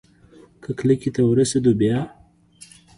[0.63, 1.97] که کلکې ته ورسېدو بيا؟